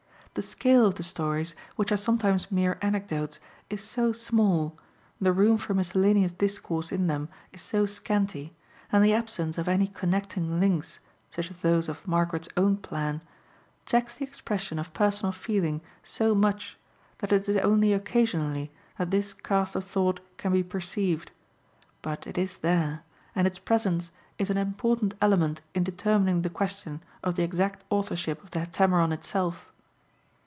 [0.33, 4.77] The scale of the stories, which are sometimes mere anecdotes, is so small,
[5.19, 8.53] the room for miscellaneous discourse in them is so scanty,
[8.93, 10.99] and the absence of any connecting links,
[11.31, 13.19] such as those of Margaret's own plan,
[13.85, 16.77] checks the expression of personal feeling so much,
[17.17, 21.29] that it is only occasionally that this cast of thought can be perceived.
[22.01, 23.03] But it is there,
[23.35, 28.41] and its presence is an important element in determining the question of the exact authorship
[28.41, 29.67] of the Heptameron itself.